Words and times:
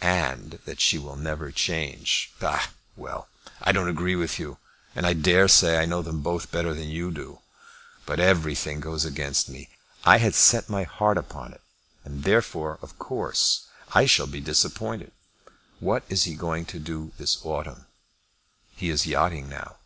"And 0.00 0.58
that 0.64 0.80
she 0.80 0.98
will 0.98 1.14
never 1.14 1.52
change." 1.52 2.32
"Ah, 2.42 2.70
well; 2.96 3.28
I 3.62 3.70
don't 3.70 3.86
agree 3.86 4.16
with 4.16 4.36
you, 4.36 4.58
and 4.96 5.06
I 5.06 5.12
daresay 5.12 5.78
I 5.78 5.84
know 5.84 6.02
them 6.02 6.22
both 6.22 6.50
better 6.50 6.74
than 6.74 6.88
you 6.88 7.12
do. 7.12 7.38
But 8.04 8.18
everything 8.18 8.80
goes 8.80 9.04
against 9.04 9.48
me. 9.48 9.68
I 10.02 10.18
had 10.18 10.34
set 10.34 10.68
my 10.68 10.82
heart 10.82 11.16
upon 11.16 11.52
it, 11.52 11.60
and 12.04 12.24
therefore 12.24 12.80
of 12.82 12.98
course 12.98 13.66
I 13.94 14.06
shall 14.06 14.26
be 14.26 14.40
disappointed. 14.40 15.12
What 15.78 16.02
is 16.08 16.24
he 16.24 16.34
going 16.34 16.64
to 16.64 16.80
do 16.80 17.12
this 17.16 17.38
autumn?" 17.46 17.86
"He 18.74 18.90
is 18.90 19.06
yachting 19.06 19.48
now." 19.48 19.76